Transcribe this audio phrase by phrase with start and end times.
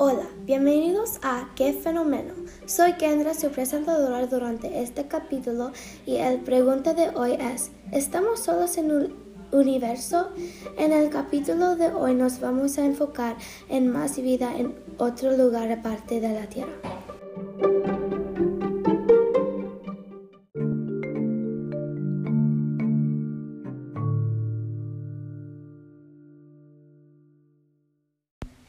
[0.00, 2.32] Hola, bienvenidos a ¿Qué fenómeno?
[2.66, 5.72] Soy Kendra, su presentadora durante este capítulo
[6.06, 9.14] y el pregunta de hoy es, ¿estamos solos en un
[9.50, 10.28] universo?
[10.76, 13.34] En el capítulo de hoy nos vamos a enfocar
[13.68, 17.07] en más vida en otro lugar aparte de la Tierra.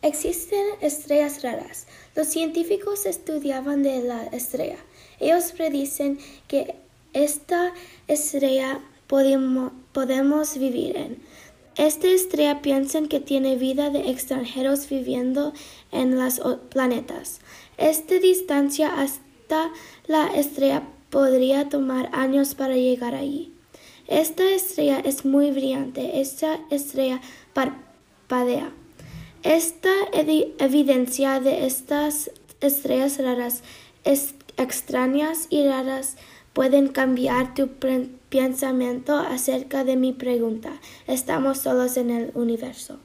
[0.09, 1.85] Existen estrellas raras.
[2.15, 4.77] Los científicos estudiaban de la estrella.
[5.19, 6.73] Ellos predicen que
[7.13, 7.75] esta
[8.07, 11.21] estrella podemos, podemos vivir en.
[11.77, 15.53] Esta estrella piensan que tiene vida de extranjeros viviendo
[15.91, 17.39] en los planetas.
[17.77, 19.71] Esta distancia hasta
[20.07, 23.53] la estrella podría tomar años para llegar allí.
[24.07, 26.19] Esta estrella es muy brillante.
[26.19, 27.21] Esta estrella
[27.53, 28.73] parpadea.
[29.43, 33.63] Esta evidencia de estas estrellas raras,
[34.57, 36.17] extrañas y raras
[36.51, 37.69] pueden cambiar tu
[38.29, 40.73] pensamiento acerca de mi pregunta.
[41.07, 42.99] ¿Estamos solos en el universo?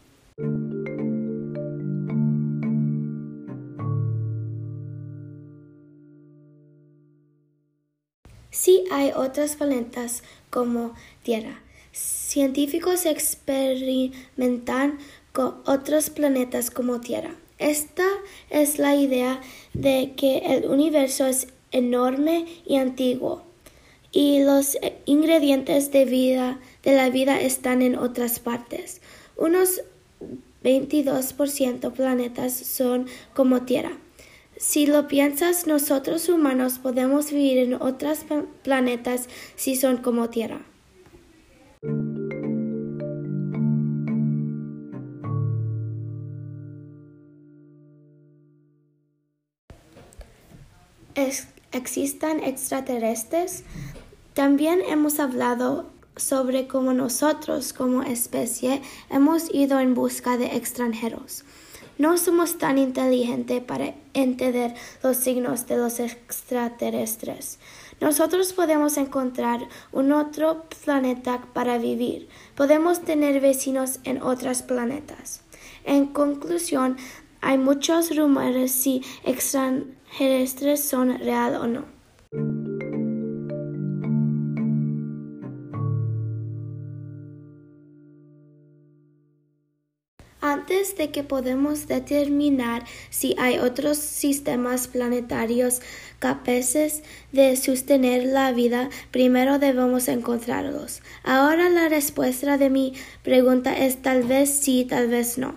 [8.51, 11.61] Sí hay otros planetas como Tierra.
[11.93, 14.99] Científicos experimentan
[15.35, 17.35] con otros planetas como Tierra.
[17.59, 18.07] Esta
[18.51, 19.41] es la idea
[19.73, 23.43] de que el universo es enorme y antiguo
[24.13, 29.01] y los ingredientes de vida de la vida están en otras partes.
[29.37, 29.83] Unos
[30.63, 33.99] 22% planetas son como Tierra.
[34.57, 38.21] Si lo piensas, nosotros humanos podemos vivir en otros
[38.63, 40.65] planetas si son como Tierra.
[51.73, 53.65] Existan extraterrestres.
[54.35, 61.45] También hemos hablado sobre cómo nosotros como especie hemos ido en busca de extranjeros.
[61.97, 67.61] No somos tan inteligentes para entender los signos de los extraterrestres.
[68.01, 72.29] Nosotros podemos encontrar un otro planeta para vivir.
[72.57, 75.43] Podemos tener vecinos en otros planetas.
[75.85, 76.97] En conclusión,
[77.45, 81.95] hay muchos rumores si extraterrestres son real o no.
[90.41, 95.81] Antes de que podamos determinar si hay otros sistemas planetarios
[96.19, 97.03] capaces
[97.33, 101.03] de sostener la vida, primero debemos encontrarlos.
[101.23, 105.55] Ahora la respuesta de mi pregunta es tal vez sí, tal vez no.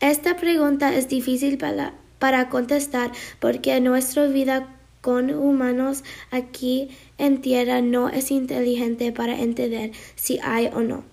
[0.00, 6.88] Esta pregunta es difícil para, contestar porque nuestra vida con humanos aquí
[7.18, 11.04] en tierra no es inteligente para entender si hay o no.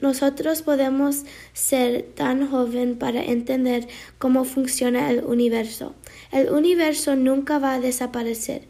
[0.00, 5.96] nosotros podemos ser tan joven para entender cómo funciona el universo.
[6.30, 8.62] El universo nunca va a desaparecer.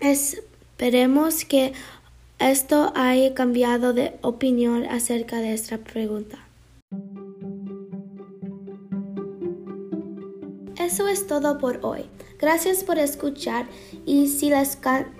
[0.00, 1.74] Esperemos que
[2.38, 6.43] esto haya cambiado de opinión acerca de esta pregunta.
[10.84, 12.04] Eso es todo por hoy.
[12.38, 13.64] Gracias por escuchar
[14.04, 14.76] y si les,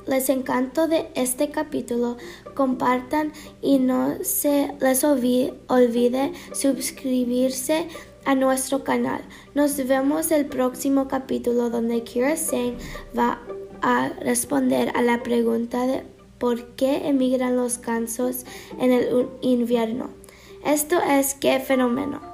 [0.06, 2.18] les encantó de este capítulo,
[2.54, 3.32] compartan
[3.62, 7.88] y no se les olvide, suscribirse
[8.26, 9.22] a nuestro canal.
[9.54, 12.76] Nos vemos el próximo capítulo donde Kira Singh
[13.18, 13.40] va
[13.80, 16.02] a responder a la pregunta de
[16.38, 18.44] por qué emigran los gansos
[18.78, 20.10] en el invierno.
[20.62, 22.33] Esto es qué fenómeno.